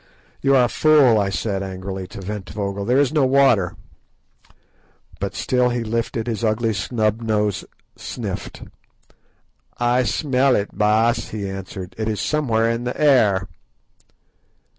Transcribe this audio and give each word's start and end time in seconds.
"You 0.41 0.55
are 0.55 0.63
a 0.63 0.67
fool," 0.67 1.19
I 1.19 1.29
said 1.29 1.61
angrily 1.61 2.07
to 2.07 2.21
Ventvögel; 2.21 2.87
"there 2.87 2.97
is 2.97 3.13
no 3.13 3.23
water." 3.23 3.75
But 5.19 5.35
still 5.35 5.69
he 5.69 5.83
lifted 5.83 6.25
his 6.25 6.43
ugly 6.43 6.73
snub 6.73 7.21
nose 7.21 7.61
and 7.61 8.01
sniffed. 8.01 8.63
"I 9.77 10.01
smell 10.01 10.55
it, 10.55 10.75
Baas," 10.75 11.29
he 11.29 11.47
answered; 11.47 11.93
"it 11.99 12.07
is 12.09 12.19
somewhere 12.19 12.67
in 12.67 12.83
the 12.85 12.99
air." 12.99 13.47